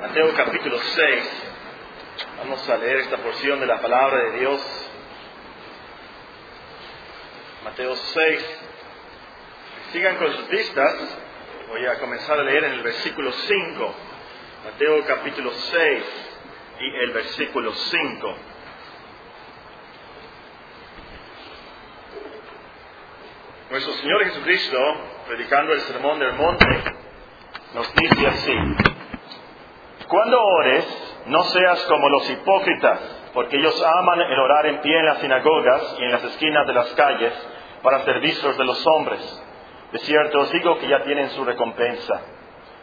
[0.00, 1.24] Mateo capítulo 6.
[2.38, 4.60] Vamos a leer esta porción de la palabra de Dios.
[7.64, 8.60] Mateo 6.
[9.90, 11.18] Sigan con sus vistas.
[11.66, 13.94] Voy a comenzar a leer en el versículo 5.
[14.66, 16.04] Mateo capítulo 6
[16.78, 18.36] y el versículo 5.
[23.70, 24.78] Nuestro Señor Jesucristo,
[25.26, 26.66] predicando el sermón del monte,
[27.74, 28.52] nos dice así,
[30.08, 33.00] cuando ores, no seas como los hipócritas,
[33.34, 36.72] porque ellos aman el orar en pie en las sinagogas y en las esquinas de
[36.72, 37.32] las calles
[37.82, 39.44] para ser vistos de los hombres.
[39.92, 42.22] De cierto os digo que ya tienen su recompensa.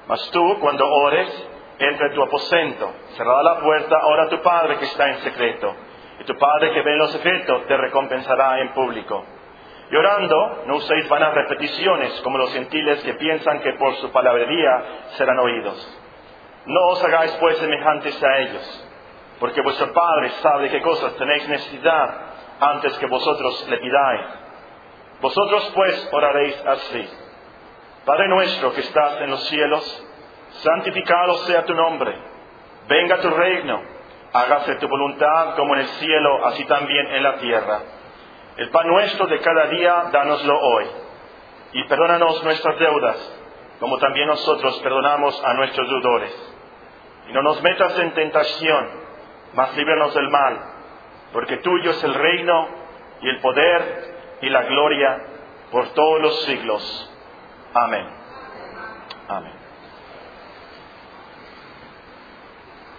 [0.07, 1.49] Mas tú, cuando ores,
[1.79, 5.75] entra en tu aposento, cerrada la puerta, ora a tu Padre que está en secreto,
[6.19, 9.25] y tu Padre que ve en lo secreto te recompensará en público.
[9.91, 14.83] Y orando, no uséis vanas repeticiones como los gentiles que piensan que por su palabrería
[15.17, 16.01] serán oídos.
[16.65, 18.87] No os hagáis pues semejantes a ellos,
[19.39, 22.09] porque vuestro Padre sabe qué cosas tenéis necesidad
[22.59, 24.25] antes que vosotros le pidáis.
[25.21, 27.09] Vosotros pues oraréis así.
[28.05, 30.07] Padre nuestro que estás en los cielos,
[30.49, 32.15] santificado sea tu nombre.
[32.87, 33.81] Venga tu reino.
[34.33, 37.79] Hágase tu voluntad como en el cielo, así también en la tierra.
[38.57, 40.85] El pan nuestro de cada día, dánoslo hoy.
[41.73, 43.39] Y perdónanos nuestras deudas,
[43.79, 46.54] como también nosotros perdonamos a nuestros deudores.
[47.29, 48.89] Y no nos metas en tentación,
[49.53, 50.59] mas líbranos del mal,
[51.33, 52.67] porque tuyo es el reino
[53.21, 55.25] y el poder y la gloria
[55.71, 57.11] por todos los siglos.
[57.73, 58.07] Amén.
[59.27, 59.53] Amén.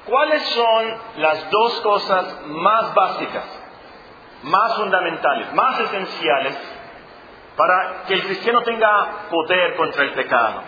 [0.06, 3.66] ¿Cuáles son las dos cosas más básicas
[4.42, 6.56] más fundamentales, más esenciales
[7.56, 10.62] para que el cristiano tenga poder contra el pecado,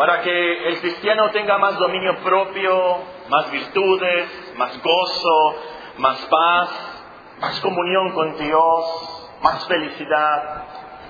[0.00, 5.54] para que el cristiano tenga más dominio propio, más virtudes, más gozo,
[5.98, 6.70] más paz,
[7.38, 10.64] más comunión con Dios, más felicidad.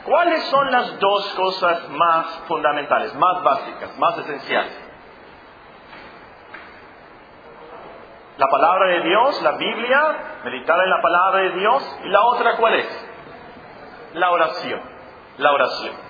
[0.04, 4.86] ¿Cuáles son las dos cosas más fundamentales, más básicas, más esenciales?
[8.38, 11.98] la palabra de Dios, la Biblia, meditar en la palabra de Dios.
[12.06, 13.08] ¿Y la otra cuál es?
[14.14, 14.80] La oración.
[15.38, 16.09] La oración.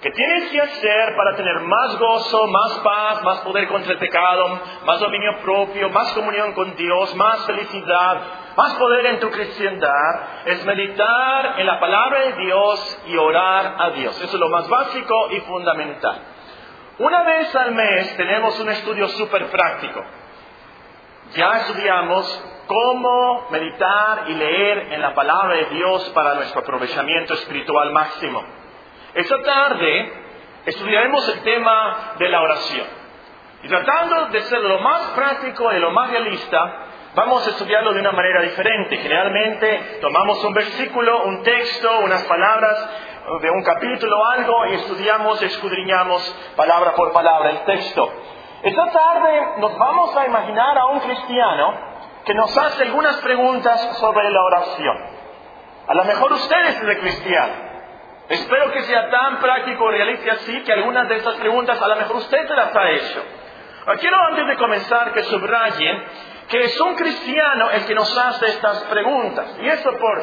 [0.00, 4.60] ¿Qué tienes que hacer para tener más gozo, más paz, más poder contra el pecado,
[4.84, 8.20] más dominio propio, más comunión con Dios, más felicidad,
[8.56, 10.20] más poder en tu cristiandad?
[10.44, 14.16] Es meditar en la palabra de Dios y orar a Dios.
[14.20, 16.20] Eso es lo más básico y fundamental.
[16.98, 20.04] Una vez al mes tenemos un estudio súper práctico
[21.34, 27.92] ya estudiamos cómo meditar y leer en la palabra de Dios para nuestro aprovechamiento espiritual
[27.92, 28.42] máximo.
[29.18, 30.12] Esta tarde
[30.64, 32.86] estudiaremos el tema de la oración.
[33.64, 36.84] Y tratando de ser lo más práctico y lo más realista,
[37.16, 38.96] vamos a estudiarlo de una manera diferente.
[38.96, 42.90] Generalmente tomamos un versículo, un texto, unas palabras
[43.42, 48.12] de un capítulo o algo y estudiamos, escudriñamos palabra por palabra el texto.
[48.62, 51.74] Esta tarde nos vamos a imaginar a un cristiano
[52.24, 54.96] que nos hace algunas preguntas sobre la oración.
[55.88, 57.67] A lo mejor usted es de cristiano.
[58.28, 62.16] Espero que sea tan práctico realista así que algunas de estas preguntas a lo mejor
[62.16, 63.24] usted se las ha hecho.
[64.00, 66.04] Quiero antes de comenzar que subrayen
[66.48, 69.56] que es un cristiano el que nos hace estas preguntas.
[69.62, 70.22] Y eso por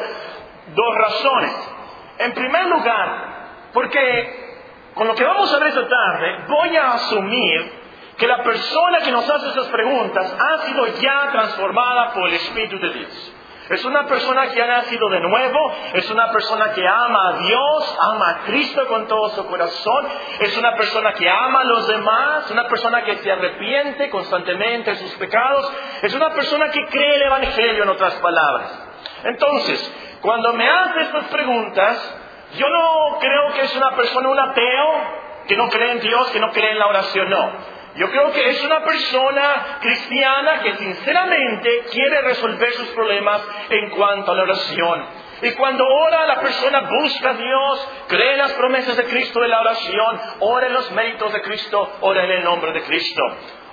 [0.74, 1.72] dos razones.
[2.18, 4.46] En primer lugar, porque
[4.94, 7.72] con lo que vamos a ver esta tarde voy a asumir
[8.16, 12.78] que la persona que nos hace esas preguntas ha sido ya transformada por el Espíritu
[12.78, 13.35] de Dios.
[13.68, 17.98] Es una persona que ha nacido de nuevo, es una persona que ama a Dios,
[18.00, 20.06] ama a Cristo con todo su corazón,
[20.38, 24.96] es una persona que ama a los demás, una persona que se arrepiente constantemente de
[24.96, 25.72] sus pecados,
[26.02, 28.82] es una persona que cree el Evangelio en otras palabras.
[29.24, 32.20] Entonces, cuando me hace estas preguntas,
[32.56, 36.40] yo no creo que es una persona, un ateo, que no cree en Dios, que
[36.40, 37.75] no cree en la oración, no.
[37.96, 43.40] Yo creo que es una persona cristiana que sinceramente quiere resolver sus problemas
[43.70, 45.06] en cuanto a la oración.
[45.42, 49.48] Y cuando ora, la persona busca a Dios, cree en las promesas de Cristo de
[49.48, 53.22] la oración, ora en los méritos de Cristo, ora en el nombre de Cristo.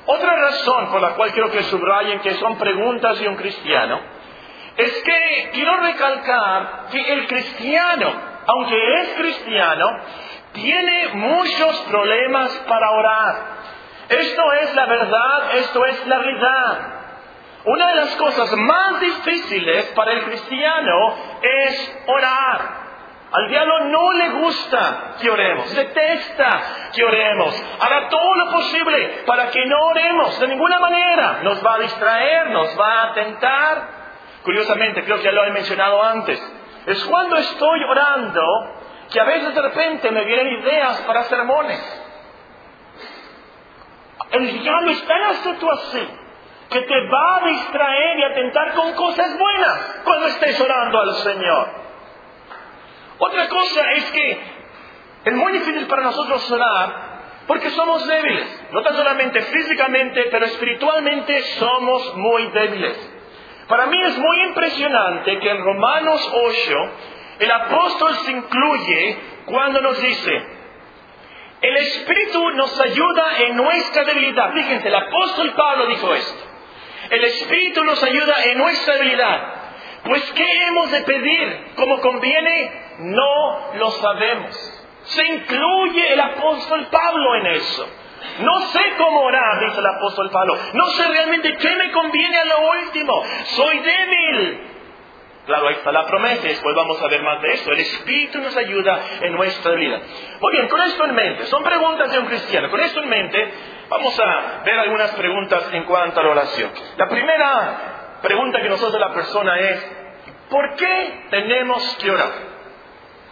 [0.05, 4.01] Otra razón por la cual quiero que subrayen que son preguntas de un cristiano,
[4.75, 8.13] es que quiero recalcar que el cristiano,
[8.47, 9.87] aunque es cristiano,
[10.53, 13.52] tiene muchos problemas para orar.
[14.09, 16.77] Esto es la verdad, esto es la realidad.
[17.65, 22.83] Una de las cosas más difíciles para el cristiano es orar.
[23.31, 26.61] Al diablo no le gusta que oremos, detesta
[26.93, 31.39] que oremos, hará todo lo posible para que no oremos de ninguna manera.
[31.41, 33.87] Nos va a distraer, nos va a tentar.
[34.43, 36.39] Curiosamente, creo que ya lo he mencionado antes,
[36.85, 38.43] es cuando estoy orando
[39.11, 42.02] que a veces de repente me vienen ideas para sermones.
[44.33, 46.07] El diablo está en la así,
[46.69, 51.13] que te va a distraer y a tentar con cosas buenas cuando estés orando al
[51.17, 51.67] Señor.
[53.19, 54.39] Otra cosa es que
[55.25, 57.13] es muy difícil para nosotros orar
[57.45, 58.69] porque somos débiles.
[58.71, 63.11] No tan solamente físicamente, pero espiritualmente somos muy débiles.
[63.67, 66.91] Para mí es muy impresionante que en Romanos 8
[67.39, 70.62] el apóstol se incluye cuando nos dice,
[71.63, 74.51] el Espíritu nos ayuda en nuestra debilidad.
[74.53, 76.43] Fíjense, el apóstol Pablo dijo esto.
[77.09, 79.53] El Espíritu nos ayuda en nuestra debilidad.
[80.03, 82.71] Pues ¿qué hemos de pedir como conviene?
[82.99, 84.83] No lo sabemos.
[85.03, 87.87] Se incluye el apóstol Pablo en eso.
[88.39, 90.57] No sé cómo orar, dice el apóstol Pablo.
[90.73, 93.23] No sé realmente qué me conviene a lo último.
[93.45, 94.72] Soy débil.
[95.45, 97.69] Claro, ahí está la promesa, después vamos a ver más de eso.
[97.71, 99.99] El Espíritu nos ayuda en nuestra vida.
[100.39, 102.69] Muy bien, con esto en mente, son preguntas de un cristiano.
[102.69, 103.53] Con esto en mente,
[103.89, 106.71] vamos a ver algunas preguntas en cuanto a la oración.
[106.95, 109.91] La primera pregunta que nos hace la persona es,
[110.49, 112.31] ¿por qué tenemos que orar?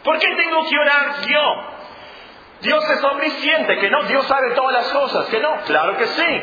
[0.03, 1.71] ¿Por qué tengo que orar yo?
[2.61, 6.41] Dios es omnisciente, que no, Dios sabe todas las cosas, que no, claro que sí.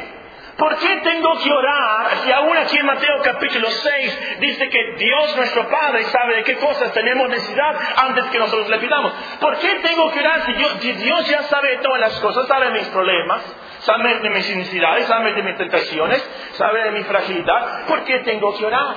[0.59, 5.37] ¿Por qué tengo que orar si aún aquí en Mateo capítulo 6 dice que Dios
[5.37, 9.13] nuestro Padre sabe de qué cosas tenemos necesidad antes que nosotros le pidamos?
[9.41, 10.53] ¿Por qué tengo que orar si
[10.95, 13.41] Dios, ya sabe de todas las cosas, sabe mis problemas,
[13.83, 17.87] sabe de mis necesidades, sabe de mis tentaciones, sabe de mi fragilidad?
[17.87, 18.97] ¿Por qué tengo que orar?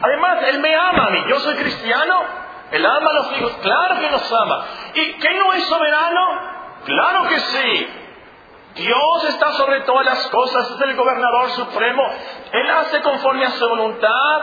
[0.00, 2.24] Además, Él me ama a mí, yo soy cristiano,
[2.72, 4.66] Él ama a los hijos, claro que nos ama.
[4.94, 6.40] ¿Y qué no es soberano?
[6.84, 7.88] Claro que sí.
[8.78, 12.02] Dios está sobre todas las cosas, es el gobernador supremo,
[12.52, 14.40] Él hace conforme a su voluntad.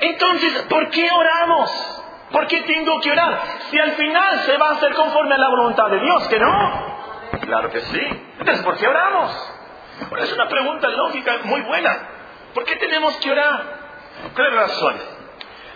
[0.00, 2.02] Entonces, ¿por qué oramos?
[2.30, 3.40] ¿Por qué tengo que orar?
[3.70, 6.98] Si al final se va a hacer conforme a la voluntad de Dios, ¿que no?
[7.40, 8.00] Claro que sí.
[8.38, 9.54] Entonces, ¿por qué oramos?
[10.18, 12.08] Es una pregunta lógica muy buena.
[12.54, 13.62] ¿Por qué tenemos que orar?
[14.34, 15.02] Tres razones.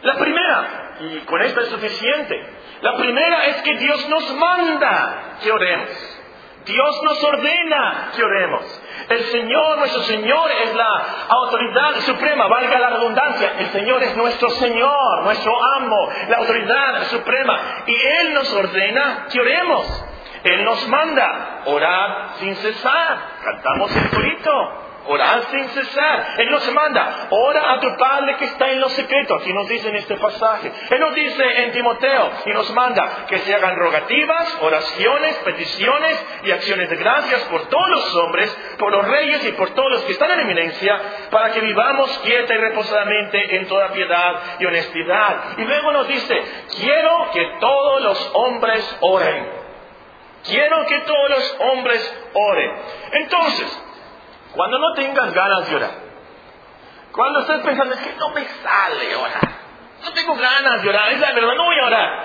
[0.02, 2.34] La primera, y con esto es suficiente,
[2.82, 6.13] la primera es que Dios nos manda que oremos.
[6.64, 8.80] Dios nos ordena que oremos.
[9.08, 13.54] El Señor, nuestro Señor, es la autoridad suprema, valga la redundancia.
[13.58, 17.84] El Señor es nuestro Señor, nuestro amo, la autoridad suprema.
[17.86, 20.04] Y Él nos ordena que oremos.
[20.42, 23.18] Él nos manda orar sin cesar.
[23.42, 24.83] Cantamos el corito.
[25.06, 26.34] Orad sin cesar.
[26.38, 29.36] Él nos manda, ora a tu Padre que está en lo secreto.
[29.36, 30.72] Aquí nos dice en este pasaje.
[30.90, 36.50] Él nos dice en Timoteo y nos manda que se hagan rogativas, oraciones, peticiones y
[36.52, 40.12] acciones de gracias por todos los hombres, por los reyes y por todos los que
[40.12, 45.58] están en eminencia, para que vivamos quieta y reposadamente en toda piedad y honestidad.
[45.58, 46.42] Y luego nos dice,
[46.78, 49.64] quiero que todos los hombres oren.
[50.44, 52.72] Quiero que todos los hombres oren.
[53.12, 53.82] Entonces,
[54.54, 55.90] cuando no tengas ganas de orar.
[57.12, 59.48] Cuando estés pensando, es que no me sale orar.
[60.04, 62.24] No tengo ganas de orar, es la verdad, no voy a orar.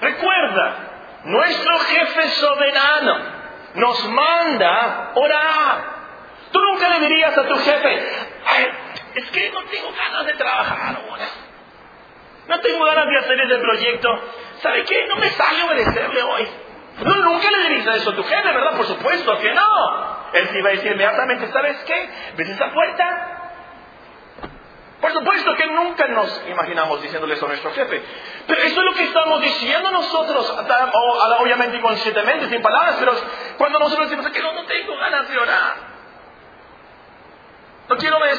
[0.00, 0.76] Recuerda,
[1.24, 3.16] nuestro jefe soberano
[3.74, 5.98] nos manda orar.
[6.52, 8.08] Tú nunca le dirías a tu jefe,
[9.14, 11.26] es que no tengo ganas de trabajar ahora.
[12.46, 14.08] No tengo ganas de hacer ese proyecto.
[14.62, 15.06] ¿Sabe qué?
[15.06, 16.48] No me sale obedecerle hoy.
[17.02, 18.76] No, nunca le dirías eso a tu jefe, ¿verdad?
[18.76, 20.17] Por supuesto que no.
[20.32, 22.10] Él te iba a decir inmediatamente, ¿sabes qué?
[22.36, 23.38] ¿Ves esa puerta?
[25.00, 28.02] Por supuesto que nunca nos imaginamos diciéndole eso a nuestro jefe.
[28.46, 30.54] Pero eso es lo que estamos diciendo nosotros,
[31.38, 33.12] obviamente inconscientemente, sin palabras, pero
[33.58, 35.76] cuando nosotros decimos que no, no tengo ganas de orar.
[37.88, 38.36] No quiero ver,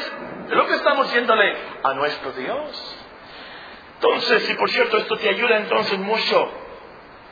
[0.50, 2.96] lo que estamos diciéndole a nuestro Dios.
[3.94, 6.52] Entonces, y por cierto, esto te ayuda entonces mucho.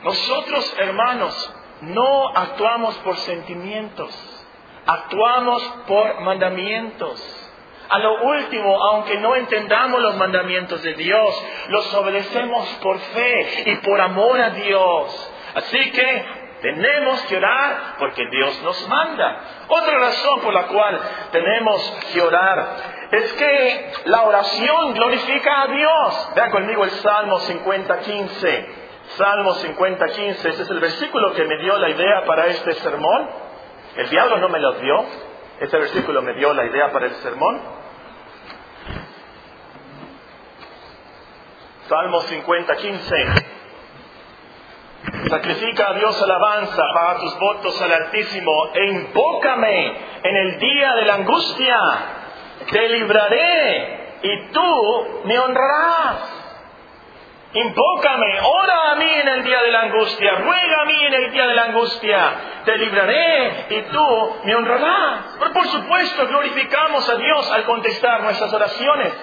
[0.03, 4.38] Nosotros, hermanos, no actuamos por sentimientos.
[4.85, 7.39] Actuamos por mandamientos.
[7.89, 13.75] A lo último, aunque no entendamos los mandamientos de Dios, los obedecemos por fe y
[13.77, 15.31] por amor a Dios.
[15.55, 16.25] Así que
[16.61, 19.41] tenemos que orar porque Dios nos manda.
[19.67, 20.99] Otra razón por la cual
[21.31, 22.75] tenemos que orar
[23.11, 26.31] es que la oración glorifica a Dios.
[26.35, 28.65] Vean conmigo el Salmo 50.15.
[29.17, 33.48] Salmo 50.15, ese es el versículo que me dio la idea para este sermón.
[33.95, 35.05] El diablo no me lo dio.
[35.59, 37.59] Este versículo me dio la idea para el sermón.
[41.87, 43.15] Salmo 50, 15.
[45.29, 51.05] Sacrifica a Dios alabanza, paga tus votos al Altísimo e invócame en el día de
[51.05, 51.77] la angustia.
[52.71, 56.38] Te libraré y tú me honrarás.
[57.51, 61.31] Invócame, ora a mí en el día de la angustia, ruega a mí en el
[61.31, 65.37] día de la angustia, te libraré y tú me honrarás.
[65.39, 69.13] Pero por supuesto glorificamos a Dios al contestar nuestras oraciones,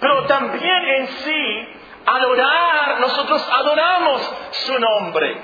[0.00, 1.68] pero también en sí,
[2.04, 5.40] al orar, nosotros adoramos su nombre.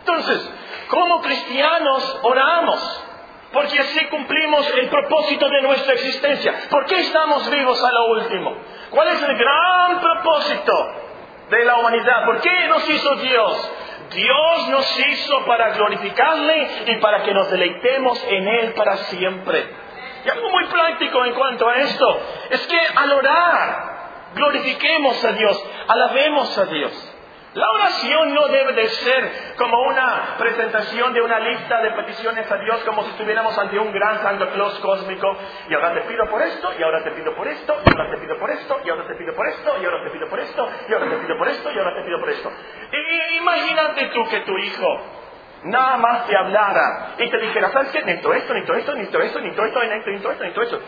[0.00, 0.50] Entonces,
[0.88, 3.04] como cristianos oramos,
[3.52, 6.52] porque así cumplimos el propósito de nuestra existencia.
[6.68, 8.56] ¿Por qué estamos vivos a lo último?
[8.90, 11.05] ¿Cuál es el gran propósito?
[11.50, 12.24] De la humanidad.
[12.24, 13.72] ¿Por qué nos hizo Dios?
[14.10, 19.66] Dios nos hizo para glorificarle y para que nos deleitemos en Él para siempre.
[20.24, 25.70] Y algo muy práctico en cuanto a esto es que al orar, glorifiquemos a Dios,
[25.88, 27.15] alabemos a Dios.
[27.56, 32.58] La oración no debe de ser como una presentación de una lista de peticiones a
[32.58, 35.34] Dios, como si estuviéramos ante un gran Santa Claus cósmico.
[35.66, 38.18] Y ahora te pido por esto, y ahora te pido por esto, y ahora te
[38.18, 40.68] pido por esto, y ahora te pido por esto, y ahora te pido por esto,
[40.86, 42.52] y ahora te pido por esto, y ahora te pido por esto.
[42.92, 45.00] Y imagínate tú que tu hijo
[45.62, 48.02] nada más te hablara y te dijera, ¿sabes qué?
[48.02, 50.80] Necesito esto, necesito esto, necesito esto, necesito esto, necesito esto, necesito esto.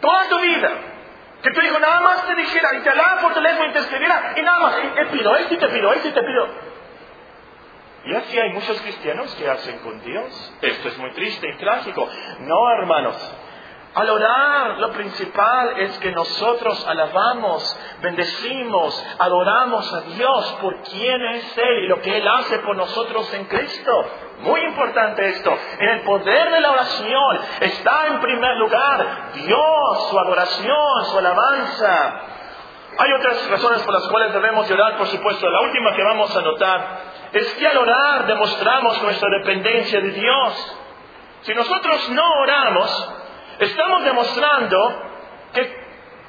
[0.00, 0.95] Toda tu vida
[1.46, 4.34] que tu hijo nada más te dijera y te hablaba por teléfono y te escribiera
[4.36, 6.48] y nada más, te pido esto y te pido esto y te pido.
[8.04, 10.54] Y así hay muchos cristianos que hacen con Dios.
[10.60, 12.08] Esto es muy triste y trágico.
[12.40, 13.16] No, hermanos.
[13.94, 21.58] Al orar, lo principal es que nosotros alabamos, bendecimos, adoramos a Dios por quién es
[21.58, 23.92] Él y lo que Él hace por nosotros en Cristo.
[24.40, 25.58] Muy importante esto.
[25.78, 32.20] En el poder de la oración está en primer lugar Dios, su adoración, su alabanza.
[32.98, 35.48] Hay otras razones por las cuales debemos orar, por supuesto.
[35.48, 36.98] La última que vamos a notar
[37.32, 40.78] es que al orar demostramos nuestra dependencia de Dios.
[41.42, 43.12] Si nosotros no oramos,
[43.58, 45.02] estamos demostrando
[45.52, 45.86] que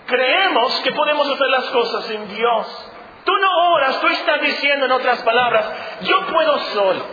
[0.07, 2.91] creemos que podemos hacer las cosas sin Dios.
[3.23, 5.65] Tú no oras, tú estás diciendo en otras palabras,
[6.01, 7.05] yo puedo solo.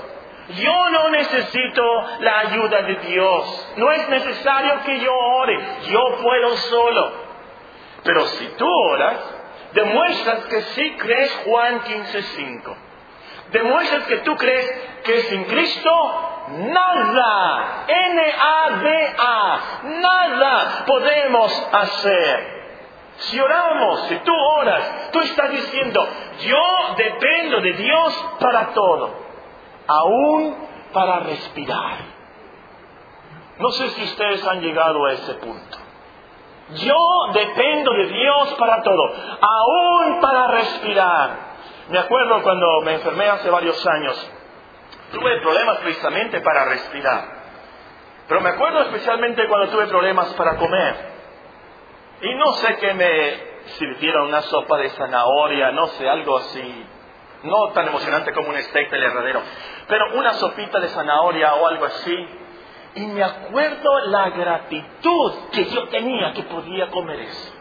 [0.49, 1.83] Yo no necesito
[2.21, 3.69] la ayuda de Dios.
[3.77, 5.59] No es necesario que yo ore.
[5.89, 7.13] Yo puedo solo.
[8.03, 9.17] Pero si tú oras,
[9.73, 12.77] demuestras que sí crees Juan 15.5.
[13.53, 14.71] Demuestras que tú crees
[15.05, 15.91] que sin Cristo
[16.49, 22.53] nada, N-A-D-A, nada podemos hacer.
[23.17, 26.07] Si oramos, si tú oras, tú estás diciendo,
[26.41, 29.24] yo dependo de Dios para todo
[29.87, 30.57] aún
[30.93, 31.99] para respirar.
[33.59, 35.79] No sé si ustedes han llegado a ese punto.
[36.71, 36.97] Yo
[37.35, 41.55] dependo de Dios para todo, aún para respirar.
[41.91, 44.31] Me acuerdo cuando me enfermé hace varios años,
[45.13, 47.45] tuve problemas precisamente para respirar.
[48.27, 51.15] Pero me acuerdo especialmente cuando tuve problemas para comer.
[52.23, 56.87] Y no sé qué me sirvieron una sopa de zanahoria, no sé, algo así
[57.45, 59.43] no tan emocionante como un steak del herradero,
[59.87, 62.29] pero una sopita de zanahoria o algo así.
[62.97, 67.54] Y me acuerdo la gratitud que yo tenía que podía comer eso.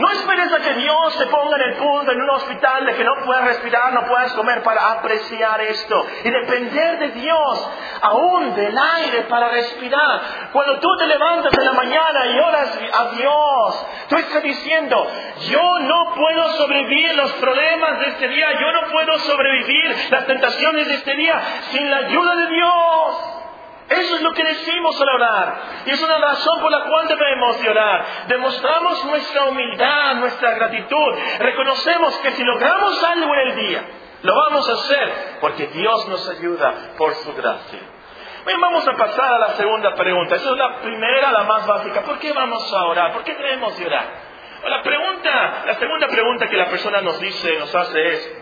[0.00, 3.04] No esperes a que Dios te ponga en el punto, en un hospital, de que
[3.04, 6.06] no puedas respirar, no puedas comer para apreciar esto.
[6.24, 10.22] Y depender de Dios, aún del aire para respirar.
[10.52, 15.06] Cuando tú te levantas en la mañana y oras a Dios, tú estás diciendo,
[15.50, 20.88] yo no puedo sobrevivir los problemas de este día, yo no puedo sobrevivir las tentaciones
[20.88, 21.42] de este día
[21.72, 23.29] sin la ayuda de Dios.
[23.90, 25.62] Eso es lo que decimos al orar.
[25.84, 28.06] Y es una razón por la cual debemos de orar.
[28.28, 31.14] Demostramos nuestra humildad, nuestra gratitud.
[31.40, 33.84] Reconocemos que si logramos algo en el día,
[34.22, 37.80] lo vamos a hacer porque Dios nos ayuda por su gracia.
[38.46, 40.36] Bien, vamos a pasar a la segunda pregunta.
[40.36, 42.02] Esa es la primera, la más básica.
[42.02, 43.12] ¿Por qué vamos a orar?
[43.12, 44.06] ¿Por qué debemos de orar?
[44.68, 48.34] La pregunta, la segunda pregunta que la persona nos dice, nos hace es,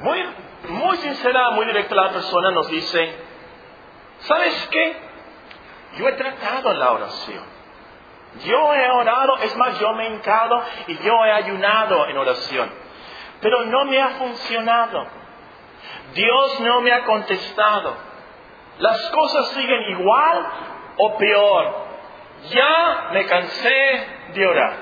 [0.00, 0.24] muy,
[0.70, 3.25] muy sincera, muy directa la persona nos dice,
[4.26, 4.96] ¿Sabes qué?
[5.96, 7.44] Yo he tratado la oración.
[8.44, 12.70] Yo he orado, es más, yo me he hincado y yo he ayunado en oración.
[13.40, 15.06] Pero no me ha funcionado.
[16.14, 17.96] Dios no me ha contestado.
[18.78, 20.46] Las cosas siguen igual
[20.98, 21.86] o peor.
[22.50, 24.76] Ya me cansé de orar.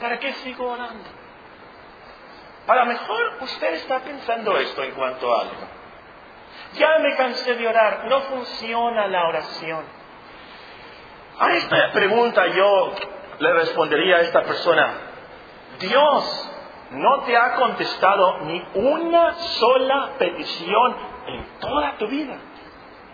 [0.00, 1.10] ¿Para qué sigo orando?
[2.66, 5.79] A lo mejor usted está pensando esto en cuanto a algo.
[6.74, 9.84] Ya me cansé de orar, no funciona la oración.
[11.38, 12.92] A esta pregunta yo
[13.38, 14.92] le respondería a esta persona,
[15.78, 16.50] Dios
[16.90, 20.96] no te ha contestado ni una sola petición
[21.26, 22.36] en toda tu vida.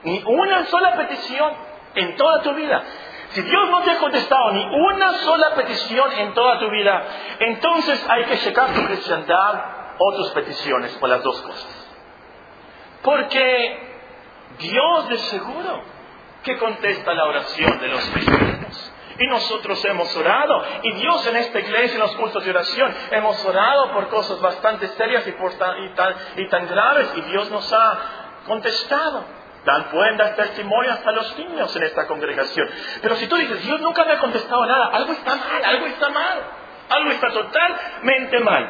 [0.03, 1.53] Ni una sola petición
[1.95, 2.83] en toda tu vida.
[3.31, 7.05] Si Dios no te ha contestado ni una sola petición en toda tu vida,
[7.39, 9.65] entonces hay que checar tu cristiandad
[9.99, 11.86] o tus peticiones por las dos cosas.
[13.07, 13.79] Porque
[14.59, 15.81] Dios de seguro
[16.43, 18.93] que contesta la oración de los cristianos.
[19.21, 20.65] Y nosotros hemos orado.
[20.83, 24.89] Y Dios en esta iglesia, en los cultos de oración, hemos orado por cosas bastante
[24.89, 25.33] serias y,
[25.95, 27.13] tan, y tan graves.
[27.15, 27.99] Y Dios nos ha
[28.45, 29.25] contestado.
[29.65, 32.69] Dan, pueden dar testimonio hasta los niños en esta congregación.
[33.03, 36.09] Pero si tú dices, Dios nunca me ha contestado nada, algo está mal, algo está
[36.11, 36.43] mal.
[36.89, 38.69] Algo está totalmente mal.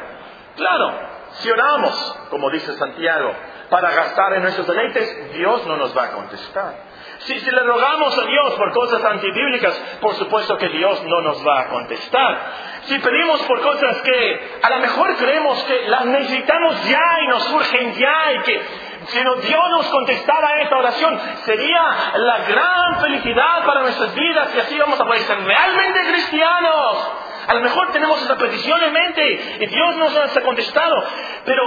[0.55, 3.33] Claro, si oramos, como dice Santiago,
[3.69, 6.87] para gastar en nuestros deleites, Dios no nos va a contestar.
[7.19, 11.61] Si, le rogamos a Dios por cosas antibíblicas, por supuesto que Dios no nos va
[11.61, 12.41] a contestar.
[12.83, 17.43] Si pedimos por cosas que a lo mejor creemos que las necesitamos ya y nos
[17.45, 18.61] surgen ya y que
[19.07, 24.79] si Dios nos contestara esta oración, sería la gran felicidad para nuestras vidas y así
[24.79, 27.11] vamos a poder ser realmente cristianos.
[27.47, 31.03] A lo mejor tenemos esa petición en mente y Dios nos ha contestado,
[31.45, 31.63] pero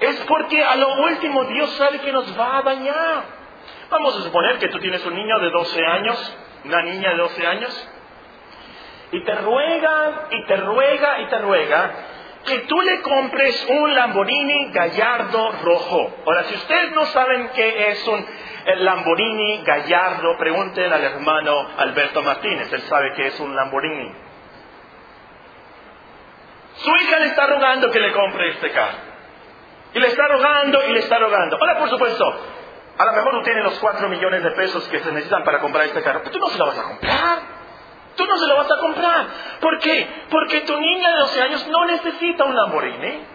[0.00, 3.22] es porque a lo último Dios sabe que nos va a dañar.
[3.90, 7.46] Vamos a suponer que tú tienes un niño de 12 años, una niña de 12
[7.46, 7.88] años,
[9.12, 11.90] y te ruega, y te ruega, y te ruega
[12.44, 16.12] que tú le compres un Lamborghini Gallardo rojo.
[16.26, 18.26] Ahora, si ustedes no saben qué es un
[18.78, 24.12] Lamborghini Gallardo, pregunten al hermano Alberto Martínez, él sabe qué es un Lamborghini.
[26.82, 28.98] Su hija le está rogando que le compre este carro.
[29.94, 31.56] Y le está rogando y le está rogando.
[31.60, 32.24] Ahora, por supuesto,
[32.98, 35.86] a lo mejor tú tienes los cuatro millones de pesos que se necesitan para comprar
[35.86, 37.38] este carro, pero tú no se lo vas a comprar.
[38.16, 39.26] Tú no se lo vas a comprar.
[39.60, 40.08] ¿Por qué?
[40.28, 43.26] Porque tu niña de 12 años no necesita un Lamborghini.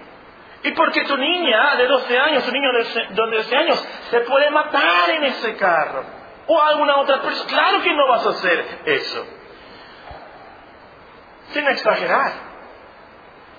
[0.63, 5.09] Y porque tu niña de 12 años, tu niño de 12 años, se puede matar
[5.11, 6.03] en ese carro.
[6.47, 7.49] O alguna otra persona.
[7.49, 9.25] Claro que no vas a hacer eso.
[11.51, 12.47] Sin exagerar.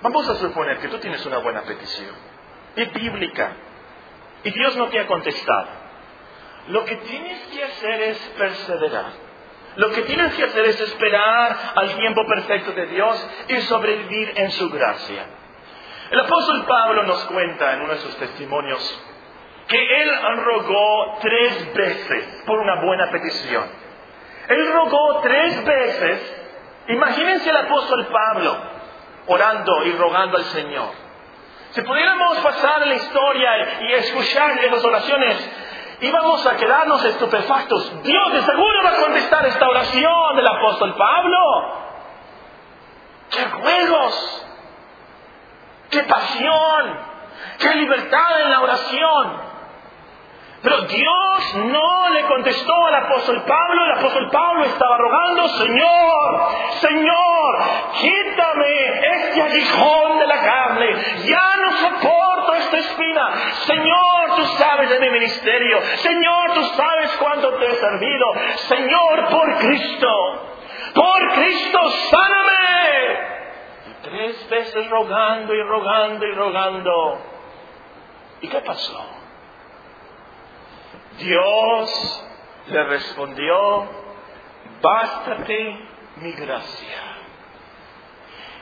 [0.01, 2.15] Vamos a suponer que tú tienes una buena petición.
[2.77, 3.53] Y bíblica.
[4.45, 5.67] Y Dios no te ha contestado.
[6.69, 9.29] Lo que tienes que hacer es perseverar.
[9.77, 14.51] Lo que tienes que hacer es esperar al tiempo perfecto de Dios y sobrevivir en
[14.53, 15.27] su gracia.
[16.11, 19.05] El apóstol Pablo nos cuenta en uno de sus testimonios
[19.69, 23.65] que él rogó tres veces por una buena petición.
[24.49, 26.35] Él rogó tres veces.
[26.89, 28.78] Imagínense el apóstol Pablo
[29.29, 30.91] orando y rogando al Señor.
[31.71, 33.51] Si pudiéramos pasar la historia
[33.83, 35.51] y escuchar esas oraciones,
[36.01, 38.03] íbamos a quedarnos estupefactos.
[38.03, 41.39] Dios de seguro va a contestar esta oración del apóstol Pablo.
[43.31, 44.47] ¡Qué juegos!
[45.91, 46.99] ¡Qué pasión!
[47.59, 49.48] ¡Qué libertad en la oración!
[50.63, 53.85] Pero Dios no le contestó al apóstol Pablo.
[53.85, 56.49] El apóstol Pablo estaba rogando, Señor,
[56.81, 57.59] Señor,
[57.93, 60.97] quítame este aguijón de la carne.
[61.27, 63.31] Ya no soporto esta espina.
[63.67, 65.81] Señor, tú sabes de mi ministerio.
[65.99, 68.27] Señor, tú sabes cuánto te he servido.
[68.57, 70.09] Señor, por Cristo,
[70.93, 73.29] por Cristo, sáname.
[74.03, 77.19] Tres veces rogando y rogando y rogando.
[78.41, 79.28] ¿Y qué pasó?
[81.19, 82.25] Dios
[82.69, 83.89] le respondió,
[84.81, 85.79] bástate
[86.17, 87.09] mi gracia.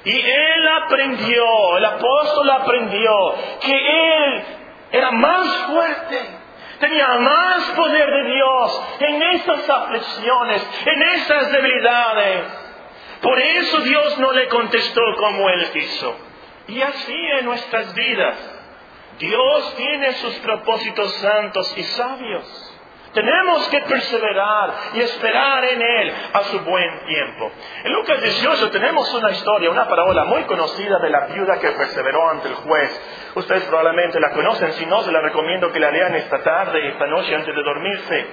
[0.05, 3.13] Y él aprendió, el apóstol aprendió
[3.61, 4.45] que él
[4.93, 6.21] era más fuerte,
[6.79, 12.45] tenía más poder de Dios en estas aflicciones, en estas debilidades.
[13.21, 16.17] Por eso Dios no le contestó como él quiso.
[16.69, 18.56] Y así en nuestras vidas.
[19.19, 22.73] Dios tiene sus propósitos santos y sabios.
[23.17, 27.51] Tenemos que perseverar y esperar en Él a su buen tiempo.
[27.85, 32.29] En Lucas 18 tenemos una historia, una parábola muy conocida de la viuda que perseveró
[32.29, 33.31] ante el juez.
[33.35, 37.07] Ustedes probablemente la conocen, si no, se la recomiendo que la lean esta tarde esta
[37.07, 38.27] noche antes de dormirse.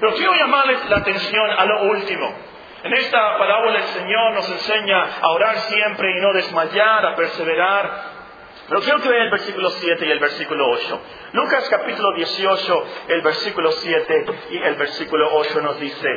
[0.00, 2.34] Pero quiero llamarles la atención a lo último.
[2.82, 8.13] En esta parábola el Señor nos enseña a orar siempre y no desmayar, a perseverar,
[8.68, 11.00] pero quiero que vean el versículo 7 y el versículo 8.
[11.32, 16.08] Lucas capítulo 18, el versículo 7 y el versículo 8 nos dice,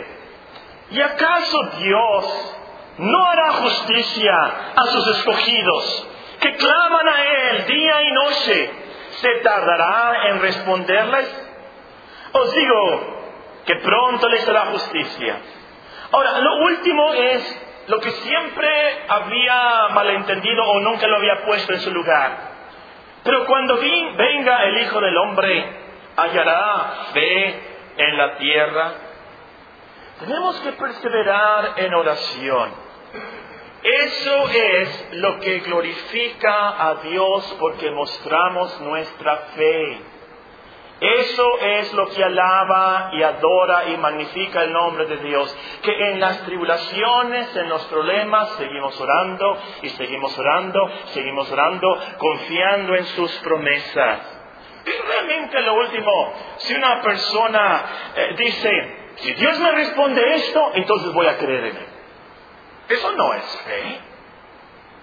[0.91, 2.55] ¿y acaso Dios
[2.99, 4.33] no hará justicia
[4.75, 6.07] a sus escogidos
[6.39, 8.71] que claman a Él día y noche?
[9.17, 11.47] ¿Se tardará en responderles?
[12.31, 13.17] Os digo
[13.65, 15.41] que pronto les hará justicia.
[16.11, 21.79] Ahora, lo último es lo que siempre había malentendido o nunca lo había puesto en
[21.79, 22.37] su lugar.
[23.23, 25.65] Pero cuando venga el Hijo del Hombre,
[26.15, 27.59] hallará fe
[27.97, 28.91] en la tierra.
[30.19, 32.87] Tenemos que perseverar en oración.
[33.83, 40.01] Eso es lo que glorifica a Dios porque mostramos nuestra fe.
[40.99, 45.55] Eso es lo que alaba y adora y magnifica el nombre de Dios.
[45.83, 50.79] Que en las tribulaciones, en los problemas, seguimos orando y seguimos orando,
[51.13, 54.37] seguimos orando, confiando en sus promesas.
[54.85, 61.13] Y realmente lo último, si una persona eh, dice, si Dios me responde esto, entonces
[61.13, 61.87] voy a creer en Él.
[62.89, 63.99] Eso no es fe.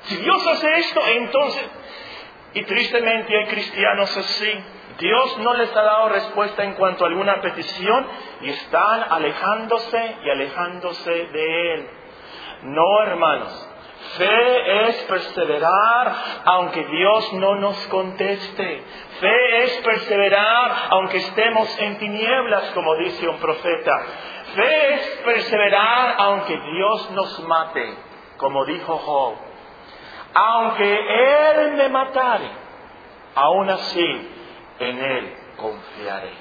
[0.03, 1.65] Si Dios hace esto, entonces...
[2.57, 4.65] Y tristemente hay cristianos así
[4.99, 8.07] Dios no les ha dado respuesta en cuanto a alguna petición
[8.43, 11.89] y están alejándose y alejándose de Él.
[12.63, 13.71] No, hermanos.
[14.19, 18.83] Fe es perseverar aunque Dios no nos conteste.
[19.21, 24.03] Fe es perseverar aunque estemos en tinieblas, como dice un profeta.
[24.55, 27.95] Fe es perseverar aunque Dios nos mate,
[28.37, 29.35] como dijo Job.
[30.35, 32.51] Aunque Él me matare,
[33.35, 34.31] aún así
[34.79, 36.33] en Él confiaré.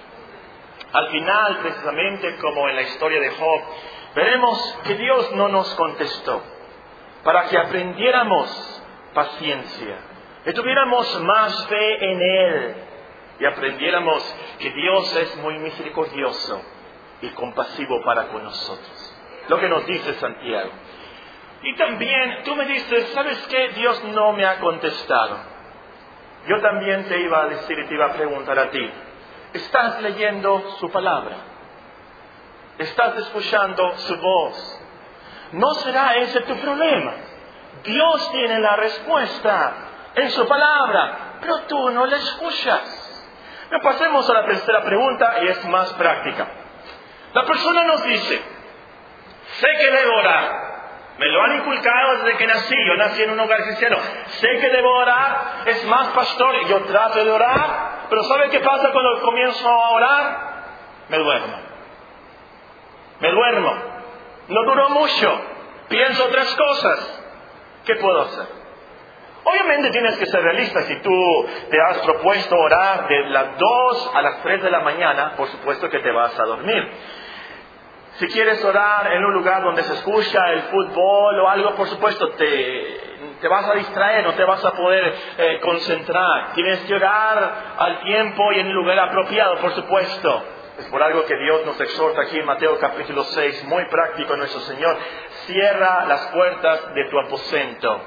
[0.92, 3.62] Al final, precisamente como en la historia de Job,
[4.16, 6.44] veremos que Dios no nos contestó
[7.24, 9.98] para que aprendiéramos paciencia,
[10.44, 12.76] que tuviéramos más fe en Él
[13.40, 16.62] y aprendiéramos que Dios es muy misericordioso
[17.22, 19.16] y compasivo para con nosotros.
[19.48, 20.72] Lo que nos dice Santiago.
[21.64, 23.70] Y también tú me dices, ¿sabes qué?
[23.70, 25.53] Dios no me ha contestado.
[26.48, 28.92] Yo también te iba a decir y te iba a preguntar a ti,
[29.54, 31.38] ¿estás leyendo su palabra?
[32.78, 34.82] ¿Estás escuchando su voz?
[35.54, 37.14] ¿No será ese tu problema?
[37.84, 39.74] Dios tiene la respuesta
[40.16, 43.26] en su palabra, pero tú no la escuchas.
[43.72, 46.48] Me pasemos a la tercera pregunta y es más práctica.
[47.34, 48.42] La persona nos dice,
[49.60, 50.73] sé que debo orar,
[51.18, 52.76] me lo han inculcado desde que nací.
[52.88, 53.98] Yo nací en un hogar cristiano.
[54.28, 55.64] Sé que debo orar.
[55.66, 58.08] Es más, pastor, yo trato de orar.
[58.10, 60.54] Pero ¿sabe qué pasa cuando comienzo a orar?
[61.10, 61.58] Me duermo.
[63.20, 63.76] Me duermo.
[64.48, 65.42] No duró mucho.
[65.88, 67.22] Pienso otras cosas.
[67.86, 68.48] ¿Qué puedo hacer?
[69.44, 70.82] Obviamente tienes que ser realista.
[70.84, 75.34] Si tú te has propuesto orar de las 2 a las 3 de la mañana,
[75.36, 76.92] por supuesto que te vas a dormir.
[78.18, 82.30] Si quieres orar en un lugar donde se escucha el fútbol o algo, por supuesto,
[82.30, 86.54] te, te vas a distraer, no te vas a poder eh, concentrar.
[86.54, 90.44] Tienes que orar al tiempo y en el lugar apropiado, por supuesto.
[90.78, 94.62] Es por algo que Dios nos exhorta aquí en Mateo capítulo 6, muy práctico nuestro
[94.62, 94.98] Señor.
[95.46, 98.02] Cierra las puertas de tu aposento.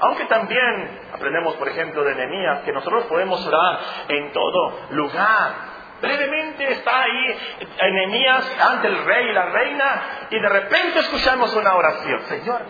[0.00, 5.69] Aunque también aprendemos, por ejemplo, de Nehemías, que nosotros podemos orar en todo lugar.
[6.00, 7.38] Brevemente está ahí
[7.78, 12.20] Enemías ante el rey y la reina y de repente escuchamos una oración.
[12.22, 12.62] Señor,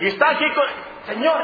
[0.00, 0.64] y está aquí con,
[1.06, 1.40] Señor,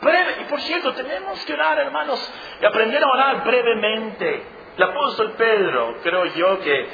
[0.00, 0.36] breve.
[0.40, 4.46] Y por cierto, tenemos que orar, hermanos, y aprender a orar brevemente.
[4.76, 6.88] El apóstol Pedro, creo yo que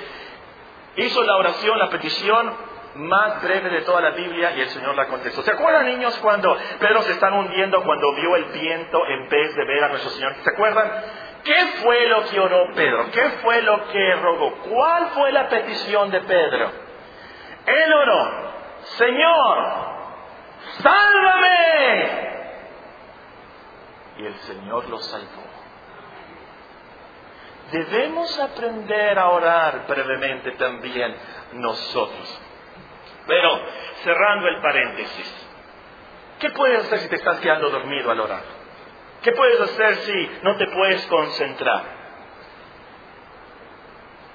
[0.96, 2.52] hizo la oración, la petición
[2.96, 5.42] más breve de toda la Biblia y el Señor la contestó.
[5.42, 9.64] ¿Se acuerdan, niños, cuando Pedro se está hundiendo cuando vio el viento en vez de
[9.64, 10.34] ver a nuestro Señor?
[10.42, 10.90] ¿Se acuerdan?
[11.44, 13.10] ¿Qué fue lo que oró Pedro?
[13.10, 14.54] ¿Qué fue lo que rogó?
[14.70, 16.70] ¿Cuál fue la petición de Pedro?
[17.66, 19.58] Él oró, Señor,
[20.82, 22.28] sálvame.
[24.18, 25.48] Y el Señor lo salvó.
[27.70, 31.14] Debemos aprender a orar brevemente también
[31.52, 32.40] nosotros.
[33.26, 33.60] Pero,
[34.02, 35.48] cerrando el paréntesis,
[36.40, 38.57] ¿qué puedes hacer si te estás quedando dormido al orar?
[39.22, 41.82] ¿Qué puedes hacer si no te puedes concentrar?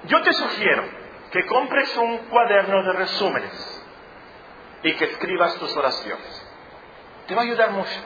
[0.06, 0.84] Yo te sugiero
[1.32, 3.86] que compres un cuaderno de resúmenes
[4.84, 6.50] y que escribas tus oraciones.
[7.28, 8.04] Te va a ayudar mucho.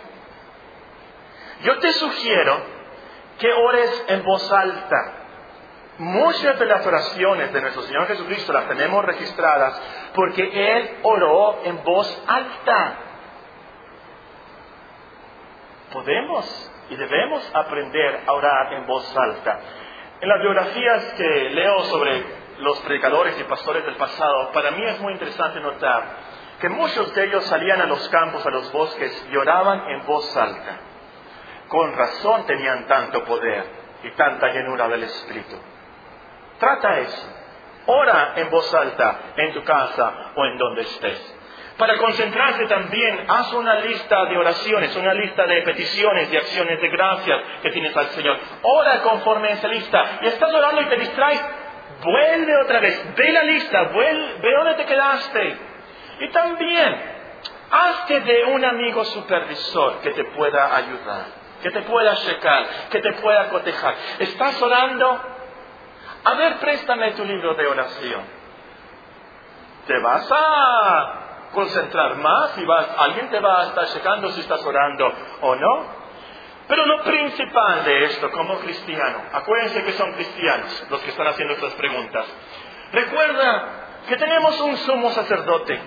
[1.63, 2.61] Yo te sugiero
[3.39, 5.13] que ores en voz alta.
[5.97, 9.81] Muchas de las oraciones de nuestro Señor Jesucristo las tenemos registradas
[10.13, 13.06] porque Él oró en voz alta.
[15.91, 19.59] Podemos y debemos aprender a orar en voz alta.
[20.19, 22.23] En las biografías que leo sobre
[22.59, 26.03] los predicadores y pastores del pasado, para mí es muy interesante notar
[26.59, 30.35] que muchos de ellos salían a los campos, a los bosques y oraban en voz
[30.35, 30.79] alta.
[31.67, 33.65] Con razón tenían tanto poder
[34.03, 35.55] y tanta llenura del Espíritu.
[36.59, 37.27] Trata eso.
[37.85, 41.36] Ora en voz alta en tu casa o en donde estés.
[41.77, 46.89] Para concentrarse también, haz una lista de oraciones, una lista de peticiones, de acciones de
[46.89, 48.39] gracias que tienes al Señor.
[48.63, 50.19] Ora conforme a esa lista.
[50.21, 51.45] Y estás orando y te distraes,
[52.01, 55.57] vuelve otra vez, ve la lista, ve dónde te quedaste.
[56.19, 57.01] Y también,
[57.69, 61.25] hazte de un amigo supervisor que te pueda ayudar,
[61.61, 63.93] que te pueda checar, que te pueda cotejar.
[64.17, 65.19] ¿Estás orando?
[66.23, 68.21] A ver, préstame tu libro de oración.
[69.85, 74.65] Te vas a concentrar más y vas, alguien te va a estar checando si estás
[74.65, 76.07] orando o no.
[76.67, 81.53] Pero lo principal de esto como cristiano, acuérdense que son cristianos los que están haciendo
[81.53, 82.25] estas preguntas.
[82.91, 83.65] Recuerda
[84.07, 85.79] que tenemos un sumo sacerdote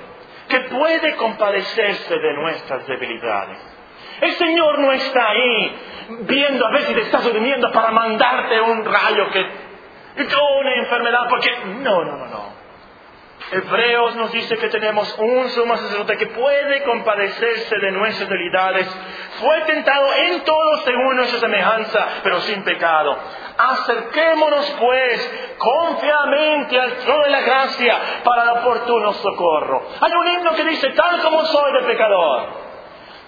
[0.49, 3.59] que puede compadecerse de nuestras debilidades.
[4.21, 5.77] El Señor no está ahí
[6.23, 9.71] viendo a ver si te estás durmiendo para mandarte un rayo que
[10.61, 12.60] una enfermedad porque no, no, no, no.
[13.53, 18.89] Hebreos nos dice que tenemos un sumo sacerdote que puede compadecerse de nuestras debilidades.
[19.41, 23.17] Fue tentado en todo según nuestra semejanza, pero sin pecado.
[23.59, 29.83] Acerquémonos pues confiadamente al trono de la gracia para el oportuno socorro.
[30.01, 32.70] Hay un himno que dice, tal como soy de pecador.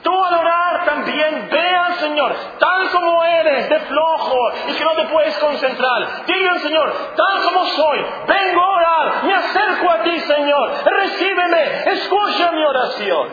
[0.02, 4.36] Tú al orar también ve al Señor, tal como eres, de flojo
[4.68, 6.26] y que no te puedes concentrar.
[6.26, 11.92] Dile al Señor, tal como soy, vengo a orar, me acerco a ti, Señor, recíbeme,
[11.92, 13.28] escucha mi oración.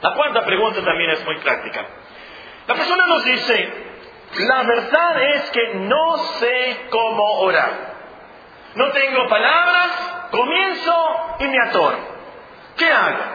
[0.00, 1.86] La cuarta pregunta también es muy práctica.
[2.66, 3.72] La persona nos dice,
[4.48, 7.92] la verdad es que no sé cómo orar.
[8.74, 9.90] No tengo palabras,
[10.32, 11.98] comienzo y me atoro.
[12.76, 13.31] ¿Qué hago?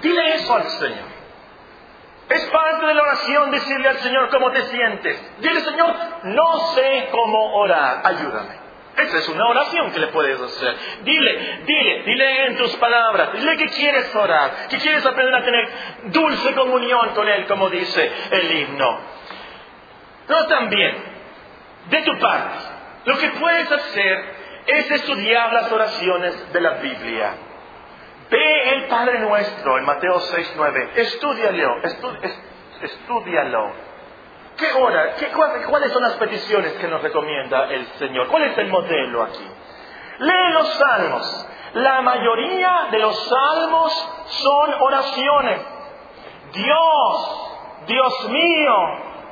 [0.00, 1.18] Dile eso al Señor.
[2.28, 5.32] Es parte de la oración decirle al Señor cómo te sientes.
[5.40, 8.68] Dile, Señor, no sé cómo orar, ayúdame.
[8.98, 10.76] Esa es una oración que le puedes hacer.
[11.04, 15.68] Dile, dile, dile en tus palabras, dile que quieres orar, que quieres aprender a tener
[16.06, 19.00] dulce comunión con Él, como dice el himno.
[20.26, 20.96] Pero también,
[21.88, 22.58] de tu parte,
[23.04, 24.34] lo que puedes hacer
[24.66, 27.32] es estudiar las oraciones de la Biblia.
[28.30, 30.90] Ve el Padre Nuestro en Mateo 6, 9.
[30.96, 31.76] Estudialo,
[32.82, 33.72] estudialo.
[34.56, 35.14] ¿Qué hora?
[35.14, 38.26] Qué, ¿Cuáles son las peticiones que nos recomienda el Señor?
[38.26, 39.46] ¿Cuál es el modelo aquí?
[40.18, 41.46] Lee los salmos.
[41.74, 45.60] La mayoría de los salmos son oraciones.
[46.52, 47.50] Dios,
[47.86, 48.74] Dios mío,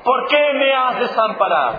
[0.05, 1.79] ¿por qué me has desamparado?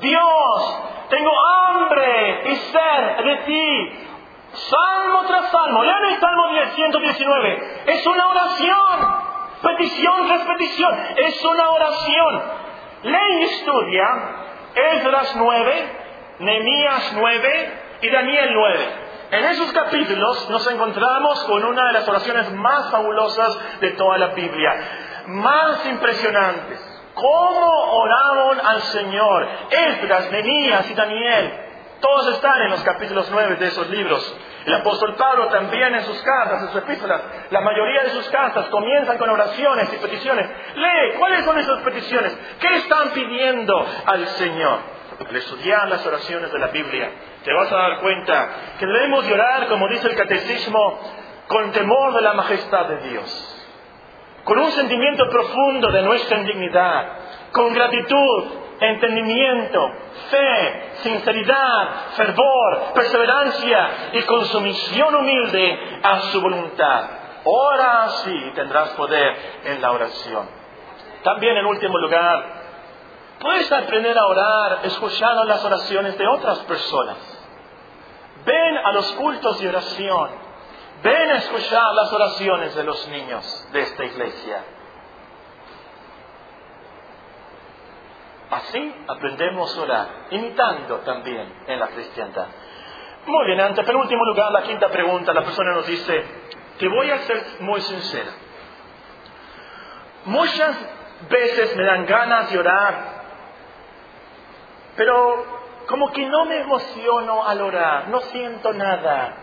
[0.00, 1.30] Dios, tengo
[1.64, 4.05] hambre y sed de ti.
[4.52, 5.82] Salmo tras salmo.
[5.82, 7.82] Lean el Salmo 119.
[7.86, 9.26] Es una oración.
[9.62, 10.98] Petición tras petición.
[11.16, 12.42] Es una oración.
[13.02, 14.06] Lee y estudia
[14.76, 15.96] Esdras 9,
[16.40, 19.06] Nehemías 9 y Daniel 9.
[19.30, 24.28] En esos capítulos nos encontramos con una de las oraciones más fabulosas de toda la
[24.28, 24.74] Biblia,
[25.28, 26.78] más impresionantes.
[27.14, 29.48] ¿Cómo oraron al Señor?
[29.70, 31.65] Esdras, Nehemías y Daniel.
[32.00, 34.36] Todos están en los capítulos 9 de esos libros.
[34.66, 38.66] El apóstol Pablo también en sus cartas, en sus epístolas, la mayoría de sus cartas
[38.66, 40.48] comienzan con oraciones y peticiones.
[40.74, 42.36] Lee, ¿cuáles son esas peticiones?
[42.60, 44.96] ¿Qué están pidiendo al Señor?
[45.26, 47.10] Al estudiar las oraciones de la Biblia,
[47.42, 51.00] te vas a dar cuenta que debemos llorar, como dice el catecismo,
[51.46, 53.66] con temor de la majestad de Dios,
[54.44, 57.06] con un sentimiento profundo de nuestra indignidad,
[57.52, 58.44] con gratitud,
[58.80, 59.90] entendimiento,
[60.30, 67.04] fe, sinceridad, fervor, perseverancia y con sumisión humilde a su voluntad.
[67.44, 70.48] Ora así tendrás poder en la oración.
[71.22, 72.44] También en último lugar,
[73.40, 77.16] puedes aprender a orar escuchando las oraciones de otras personas.
[78.44, 80.30] Ven a los cultos de oración.
[81.02, 84.64] Ven a escuchar las oraciones de los niños de esta iglesia.
[88.50, 92.46] Así aprendemos a orar, imitando también en la cristiandad.
[93.26, 96.24] Muy bien, ante penúltimo lugar, la quinta pregunta, la persona nos dice,
[96.78, 98.30] te voy a ser muy sincera.
[100.26, 100.76] Muchas
[101.28, 102.94] veces me dan ganas de orar,
[104.96, 105.56] pero
[105.88, 109.34] como que no me emociono al orar, no siento nada,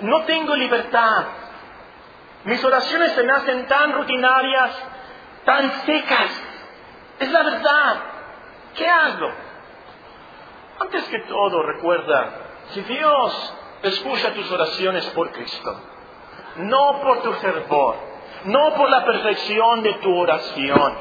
[0.00, 1.24] no tengo libertad.
[2.44, 4.70] Mis oraciones se me hacen tan rutinarias,
[5.44, 6.42] tan secas.
[7.18, 7.96] Es la verdad.
[8.78, 9.30] ¿Qué hago?
[10.78, 12.30] Antes que todo, recuerda,
[12.70, 15.80] si Dios escucha tus oraciones por Cristo,
[16.58, 17.96] no por tu fervor,
[18.44, 20.94] no por la perfección de tu oración,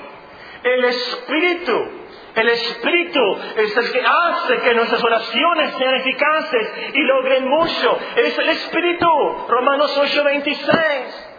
[0.63, 1.91] el Espíritu
[2.35, 3.19] El Espíritu
[3.55, 7.97] es el que hace que nuestras oraciones sean eficaces y logren mucho.
[8.15, 9.07] Es el Espíritu.
[9.47, 11.29] Romanos 8:26.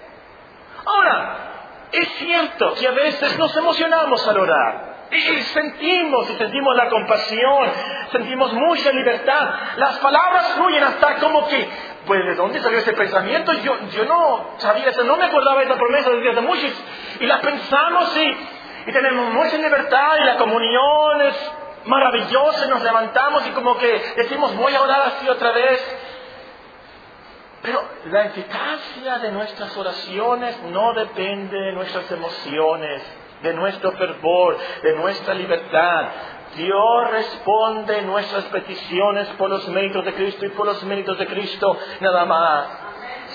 [0.85, 1.37] Ahora,
[1.93, 4.98] es cierto que a veces nos emocionamos al orar.
[5.11, 7.71] Y sentimos, y sentimos la compasión,
[8.13, 9.55] sentimos mucha libertad.
[9.77, 11.67] Las palabras fluyen hasta como que,
[12.07, 13.53] pues, ¿de dónde salió ese pensamiento?
[13.55, 16.67] Yo, yo no sabía eso, no me acordaba de esa promesa desde hace mucho.
[17.21, 18.37] Y la pensamos y,
[18.91, 21.53] y tenemos mucha libertad y la comunión es
[21.87, 25.99] maravillosa y nos levantamos y como que decimos, voy a orar así otra vez.
[27.63, 33.03] Pero la eficacia de nuestras oraciones no depende de nuestras emociones,
[33.43, 36.07] de nuestro fervor, de nuestra libertad.
[36.57, 41.79] Dios responde nuestras peticiones por los méritos de Cristo y por los méritos de Cristo
[42.01, 42.67] nada más.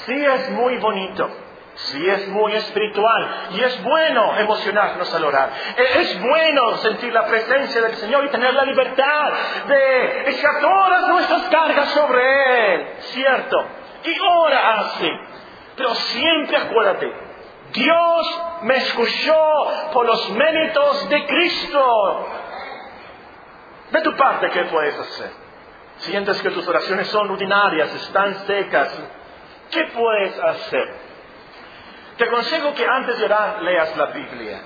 [0.05, 1.29] Sí es muy bonito,
[1.75, 5.49] sí es muy espiritual y es bueno emocionarnos al orar.
[5.77, 9.31] E-, es bueno sentir la presencia del Señor y tener la libertad
[9.67, 13.65] de echar todas nuestras cargas sobre Él, ¿cierto?
[14.03, 15.09] y ora así.
[15.75, 17.11] Pero siempre acuérdate,
[17.73, 22.27] Dios me escuchó por los méritos de Cristo.
[23.91, 25.31] De tu parte, ¿qué puedes hacer?
[25.97, 28.91] Sientes que tus oraciones son rutinarias, están secas.
[29.71, 30.95] ¿Qué puedes hacer?
[32.17, 34.61] Te aconsejo que antes de orar leas la Biblia.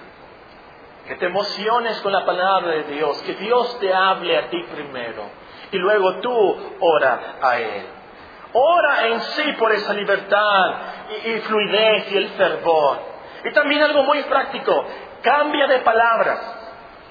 [1.08, 3.22] Que te emociones con la palabra de Dios.
[3.24, 5.30] Que Dios te hable a ti primero.
[5.72, 7.97] Y luego tú ora a Él.
[8.60, 10.74] Ora en sí por esa libertad
[11.26, 12.98] y, fluidez y el fervor.
[13.44, 14.84] Y también algo muy práctico,
[15.22, 16.40] cambia de palabras,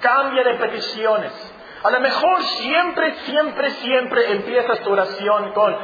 [0.01, 1.33] cambia de peticiones.
[1.85, 5.77] A lo mejor siempre, siempre, siempre empiezas tu oración con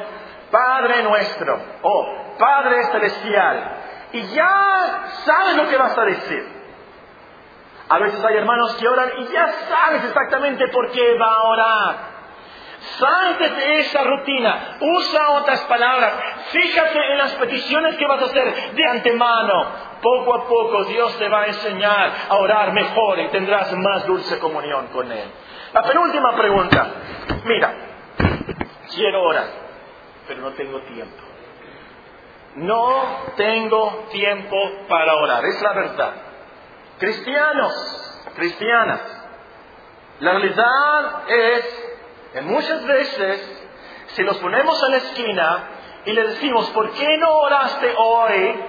[0.51, 3.77] Padre nuestro o Padre celestial.
[4.15, 6.63] Y ya sabes lo que vas a decir.
[7.89, 12.12] A veces hay hermanos que oran y ya sabes exactamente por qué va a orar.
[12.83, 16.15] Salte de esa rutina, usa otras palabras,
[16.51, 19.93] fíjate en las peticiones que vas a hacer de antemano.
[20.03, 24.39] Poco a poco Dios te va a enseñar a orar mejor y tendrás más dulce
[24.41, 25.31] comunión con Él.
[25.73, 26.87] La penúltima pregunta,
[27.45, 27.75] mira,
[28.93, 29.47] quiero orar,
[30.27, 31.23] pero no tengo tiempo.
[32.57, 33.05] No
[33.37, 34.57] tengo tiempo
[34.89, 36.13] para orar, es la verdad.
[36.99, 39.01] Cristianos, cristianas,
[40.19, 41.92] la realidad es
[42.41, 43.67] muchas veces,
[44.09, 45.65] si los ponemos a la esquina
[46.07, 48.61] y le decimos, ¿por qué no oraste hoy?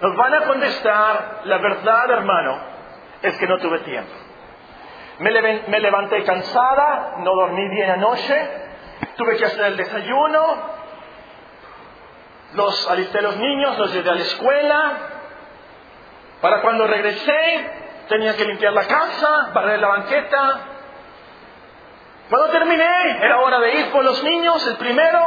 [0.00, 2.58] Nos van a contestar, la verdad, hermano,
[3.22, 4.12] es que no tuve tiempo.
[5.18, 5.30] Me,
[5.68, 8.50] me levanté cansada, no dormí bien anoche,
[9.16, 10.72] tuve que hacer el desayuno,
[12.54, 14.92] los alisté los niños, los llevé a la escuela.
[16.40, 17.70] Para cuando regresé,
[18.08, 20.60] tenía que limpiar la casa, barrer la banqueta,
[22.28, 25.20] cuando terminé, era hora de ir por los niños, el primero,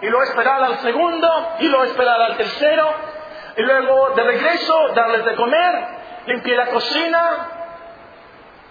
[0.00, 2.94] y luego esperar al segundo, y luego esperar al tercero,
[3.56, 5.86] y luego de regreso darles de comer,
[6.26, 7.48] limpié la cocina,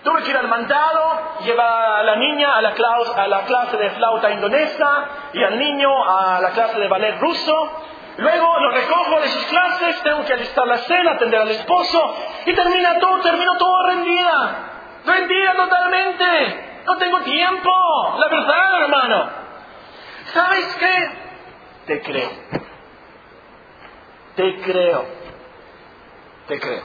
[0.04, 3.78] tuve que ir al mandado, llevar a la niña a la, clase, a la clase
[3.78, 7.72] de flauta indonesa y al niño a la clase de ballet ruso.
[8.18, 12.54] Luego lo recojo de sus clases, tengo que alistar la cena, atender al esposo y
[12.54, 14.56] termina todo, termino todo rendida,
[15.06, 16.73] rendida totalmente.
[16.86, 17.70] No tengo tiempo.
[18.20, 19.30] La verdad, hermano.
[20.34, 21.10] ¿Sabes qué?
[21.88, 22.30] Te creo.
[24.36, 25.06] Te creo.
[26.48, 26.84] Te creo.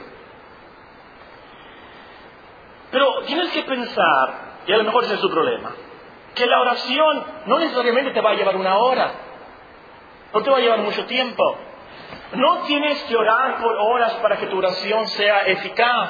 [2.91, 4.33] Pero tienes que pensar,
[4.65, 5.71] y a lo mejor ese es su problema,
[6.33, 9.11] que la oración no necesariamente te va a llevar una hora.
[10.33, 11.57] No te va a llevar mucho tiempo.
[12.33, 16.09] No tienes que orar por horas para que tu oración sea eficaz.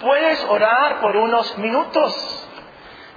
[0.00, 2.33] Puedes orar por unos minutos.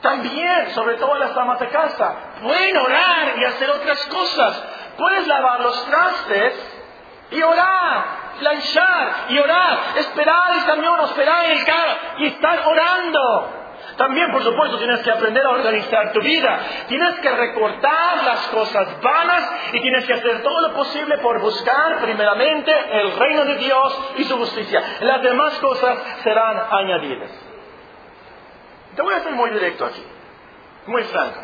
[0.07, 4.63] También, sobre todo las damas de casa, pueden orar y hacer otras cosas.
[4.97, 6.83] Puedes lavar los trastes
[7.31, 8.05] y orar,
[8.39, 13.49] planchar y orar, esperar el camión, esperar el carro y estar orando.
[13.97, 16.57] También, por supuesto, tienes que aprender a organizar tu vida.
[16.87, 21.97] Tienes que recortar las cosas vanas y tienes que hacer todo lo posible por buscar
[21.99, 24.81] primeramente el reino de Dios y su justicia.
[25.01, 27.46] Las demás cosas serán añadidas.
[28.97, 30.03] Te voy a ser muy directo aquí,
[30.87, 31.39] muy franco.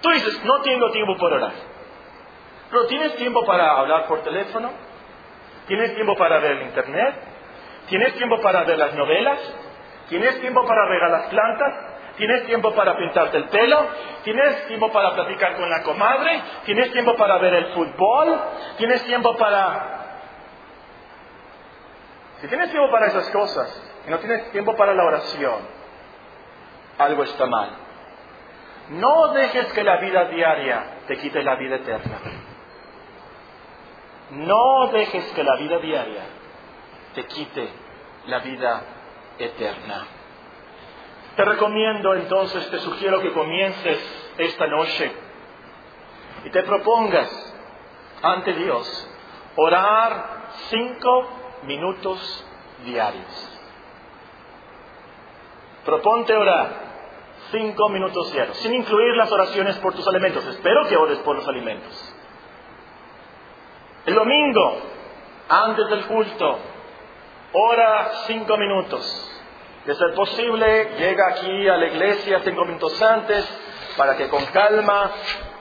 [0.00, 1.52] Tú dices, no tengo tiempo para orar.
[2.70, 4.70] Pero tienes tiempo para hablar por teléfono,
[5.66, 7.16] tienes tiempo para ver el internet,
[7.88, 9.40] tienes tiempo para ver las novelas,
[10.08, 11.74] tienes tiempo para regar las plantas,
[12.16, 13.84] tienes tiempo para pintarte el pelo,
[14.22, 18.40] tienes tiempo para platicar con la comadre, tienes tiempo para ver el fútbol,
[18.76, 19.98] tienes tiempo para...
[22.40, 25.81] Si tienes tiempo para esas cosas y no tienes tiempo para la oración,
[27.04, 27.70] algo está mal.
[28.90, 32.18] No dejes que la vida diaria te quite la vida eterna.
[34.30, 36.22] No dejes que la vida diaria
[37.14, 37.68] te quite
[38.26, 38.82] la vida
[39.38, 40.06] eterna.
[41.36, 45.12] Te recomiendo entonces, te sugiero que comiences esta noche
[46.44, 47.30] y te propongas
[48.22, 49.08] ante Dios
[49.56, 51.28] orar cinco
[51.64, 52.46] minutos
[52.84, 53.48] diarios.
[55.84, 56.91] Proponte orar
[57.52, 60.44] cinco minutos diarios, sin incluir las oraciones por tus alimentos.
[60.46, 62.14] Espero que ores por los alimentos.
[64.06, 64.78] El domingo,
[65.48, 66.58] antes del culto,
[67.52, 69.28] ora cinco minutos.
[69.86, 73.44] De ser posible, llega aquí a la iglesia cinco minutos antes
[73.96, 75.10] para que con calma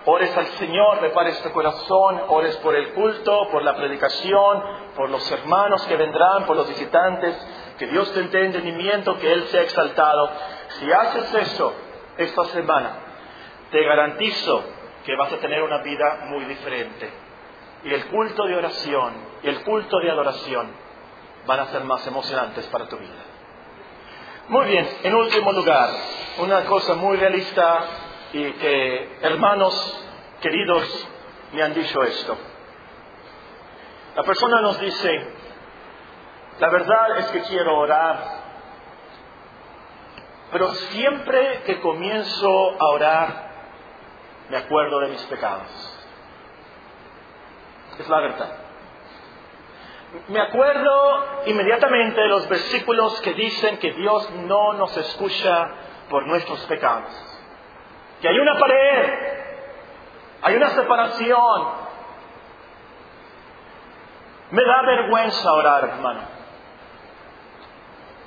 [0.05, 4.63] ores al Señor, repares tu corazón, ores por el culto, por la predicación,
[4.95, 7.35] por los hermanos que vendrán, por los visitantes,
[7.81, 10.29] que Dios te dé entendimiento, que Él sea exaltado.
[10.77, 11.73] Si haces eso
[12.15, 12.91] esta semana,
[13.71, 14.63] te garantizo
[15.03, 17.09] que vas a tener una vida muy diferente.
[17.83, 20.71] Y el culto de oración y el culto de adoración
[21.47, 23.23] van a ser más emocionantes para tu vida.
[24.49, 25.89] Muy bien, en último lugar,
[26.37, 27.83] una cosa muy realista
[28.31, 30.05] y que hermanos
[30.39, 31.07] queridos
[31.51, 32.37] me han dicho esto.
[34.15, 35.33] La persona nos dice,
[36.59, 38.41] la verdad es que quiero orar,
[40.51, 43.51] pero siempre que comienzo a orar,
[44.49, 45.97] me acuerdo de mis pecados.
[47.97, 48.55] Es la verdad.
[50.27, 55.69] Me acuerdo inmediatamente de los versículos que dicen que Dios no nos escucha
[56.09, 57.09] por nuestros pecados.
[58.21, 59.13] Que hay una pared,
[60.41, 61.67] hay una separación.
[64.51, 66.40] Me da vergüenza orar, hermano.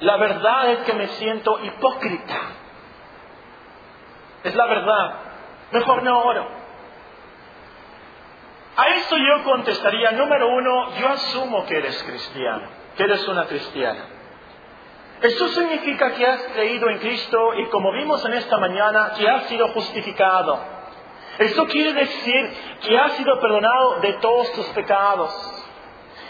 [0.04, 2.38] La verdad es que me siento hipócrita.
[4.42, 5.14] Es la verdad.
[5.72, 6.46] Mejor no oro.
[8.76, 14.04] A eso yo contestaría, número uno, yo asumo que eres cristiano, que eres una cristiana.
[15.22, 19.44] Eso significa que has creído en Cristo y como vimos en esta mañana, que has
[19.44, 20.60] sido justificado.
[21.38, 22.52] Eso quiere decir
[22.82, 25.53] que has sido perdonado de todos tus pecados.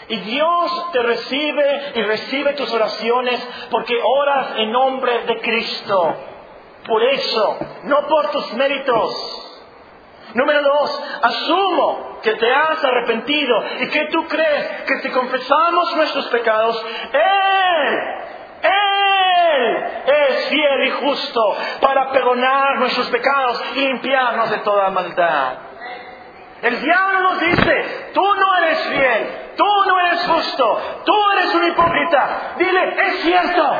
[0.07, 3.41] Y Dios te recibe y recibe tus oraciones
[3.71, 6.15] porque oras en nombre de Cristo.
[6.85, 9.41] Por eso, no por tus méritos.
[10.35, 16.27] Número dos, asumo que te has arrepentido y que tú crees que si confesamos nuestros
[16.27, 17.99] pecados, Él,
[18.63, 25.53] Él es fiel y justo para perdonar nuestros pecados y limpiarnos de toda maldad.
[26.61, 31.67] El diablo nos dice, tú no eres fiel, tú no eres justo, tú eres un
[31.67, 32.53] hipócrita.
[32.57, 33.75] Dile, es cierto,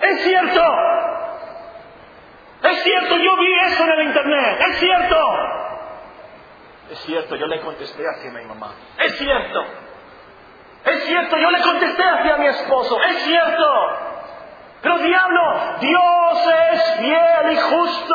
[0.00, 0.62] es cierto.
[2.62, 5.16] Es cierto, yo vi eso en el internet, es cierto.
[6.90, 8.72] Es cierto, yo le contesté así a mi mamá.
[8.98, 9.64] Es cierto.
[10.84, 12.98] Es cierto, yo le contesté así a mi esposo.
[13.02, 13.98] Es cierto.
[14.80, 18.14] Pero diablo, Dios es fiel y justo.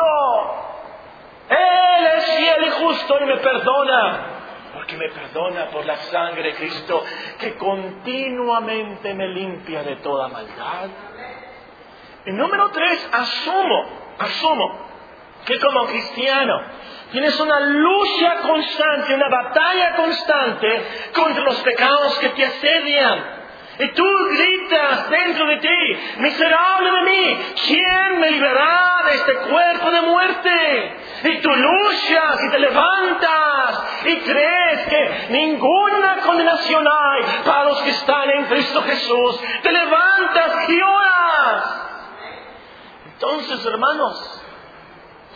[1.48, 4.33] Él es fiel y justo y me perdona.
[4.74, 7.04] Porque me perdona por la sangre de Cristo
[7.38, 10.88] que continuamente me limpia de toda maldad.
[12.26, 13.86] Y número tres, asumo,
[14.18, 14.84] asumo
[15.46, 16.60] que como cristiano
[17.14, 23.43] Tienes una lucha constante, una batalla constante contra los pecados que te asedian.
[23.78, 29.90] Y tú gritas dentro de ti, miserable de mí, ¿quién me liberará de este cuerpo
[29.90, 30.96] de muerte?
[31.24, 37.90] Y tú luchas y te levantas y crees que ninguna condenación hay para los que
[37.90, 39.40] están en Cristo Jesús.
[39.62, 41.80] Te levantas y oras.
[43.06, 44.42] Entonces, hermanos,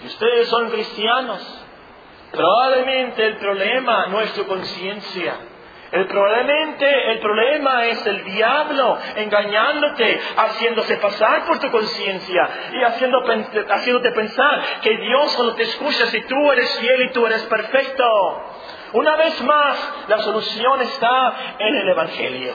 [0.01, 1.65] si ustedes son cristianos,
[2.31, 5.35] Probablemente el problema no es tu conciencia.
[5.91, 14.63] El, el problema es el diablo engañándote, haciéndose pasar por tu conciencia y haciéndote pensar
[14.83, 18.05] que Dios cuando te escucha si tú eres fiel y tú eres perfecto.
[18.93, 22.53] Una vez más, la solución está en el Evangelio.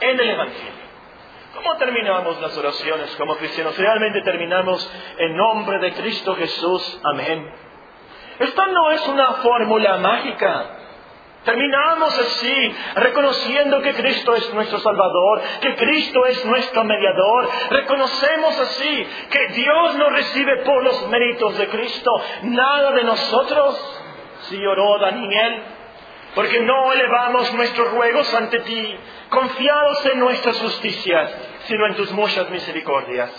[0.00, 0.82] En el Evangelio.
[1.54, 3.76] ¿Cómo terminamos las oraciones como cristianos?
[3.76, 7.00] Realmente terminamos en nombre de Cristo Jesús.
[7.04, 7.52] Amén.
[8.38, 10.78] Esta no es una fórmula mágica.
[11.44, 17.48] Terminamos así, reconociendo que Cristo es nuestro Salvador, que Cristo es nuestro mediador.
[17.70, 22.10] Reconocemos así que Dios nos recibe por los méritos de Cristo,
[22.42, 23.98] nada de nosotros.
[24.42, 25.62] Si oró Daniel,
[26.34, 28.96] porque no elevamos nuestros ruegos ante ti,
[29.28, 31.34] confiados en nuestras justicias,
[31.64, 33.30] sino en tus muchas misericordias.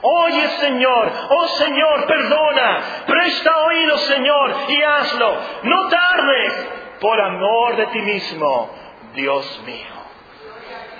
[0.00, 5.38] Oye, Señor, oh Señor, perdona, presta oído, Señor, y hazlo.
[5.62, 6.68] No tardes,
[7.00, 8.70] por amor de ti mismo,
[9.14, 9.94] Dios mío.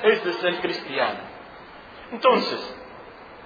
[0.02, 1.20] Este es el cristiano.
[2.12, 2.76] Entonces,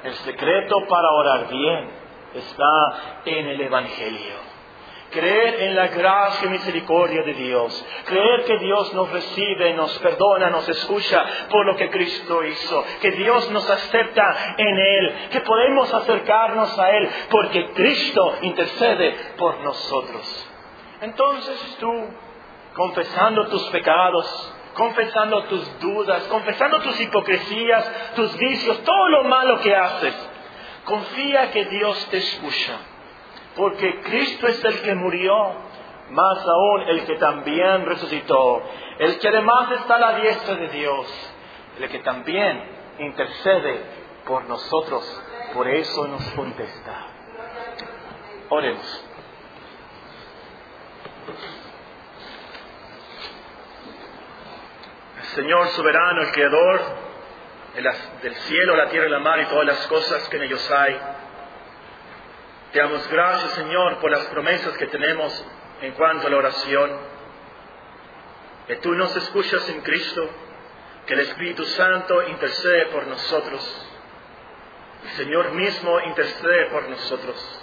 [0.05, 1.91] el secreto para orar bien
[2.35, 4.49] está en el Evangelio.
[5.11, 7.87] Creer en la gracia y misericordia de Dios.
[8.05, 12.85] Creer que Dios nos recibe, nos perdona, nos escucha por lo que Cristo hizo.
[13.01, 15.15] Que Dios nos acepta en Él.
[15.31, 20.51] Que podemos acercarnos a Él porque Cristo intercede por nosotros.
[21.01, 21.91] Entonces tú,
[22.79, 29.75] confesando tus pecados, confesando tus dudas, confesando tus hipocresías, tus vicios, todo lo malo que
[29.75, 30.15] haces,
[30.85, 32.79] confía que Dios te escucha
[33.59, 35.35] porque Cristo es el que murió,
[36.11, 38.63] más aún el que también resucitó,
[39.01, 41.35] el que además está a la diestra de Dios,
[41.81, 42.63] el que también
[43.01, 43.83] intercede
[44.25, 45.23] por nosotros,
[45.53, 47.07] por eso nos contesta.
[48.49, 49.05] Oremos.
[55.39, 56.81] Señor soberano, el creador
[58.23, 61.01] del cielo, la tierra y la mar y todas las cosas que en ellos hay,
[62.73, 65.47] te damos gracias, Señor, por las promesas que tenemos
[65.81, 66.91] en cuanto a la oración.
[68.67, 70.29] Que tú nos escuchas en Cristo,
[71.07, 73.89] que el Espíritu Santo intercede por nosotros.
[75.05, 77.61] El Señor mismo intercede por nosotros.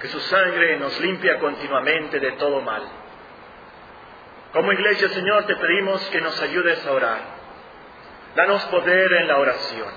[0.00, 2.84] Que su sangre nos limpia continuamente de todo mal.
[4.52, 7.20] Como iglesia, Señor, te pedimos que nos ayudes a orar.
[8.34, 9.88] Danos poder en la oración.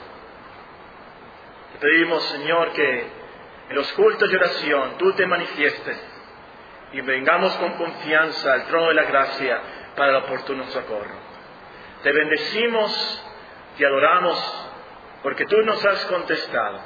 [1.74, 3.08] Te pedimos, Señor, que
[3.70, 6.00] en los cultos de oración tú te manifiestes
[6.92, 9.62] y vengamos con confianza al trono de la gracia
[9.96, 11.16] para el oportuno socorro.
[12.04, 13.24] Te bendecimos,
[13.78, 14.70] te adoramos,
[15.24, 16.80] porque tú nos has contestado,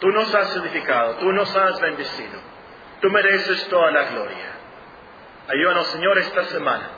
[0.00, 2.38] tú nos has edificado, tú nos has bendecido,
[3.00, 4.55] tú mereces toda la gloria.
[5.48, 6.90] Ayúdanos, Señor, esta semana.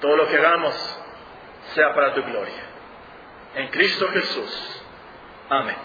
[0.00, 0.74] Todo lo que hagamos
[1.74, 2.62] sea para tu gloria.
[3.54, 4.82] En Cristo Jesús.
[5.48, 5.76] Amén.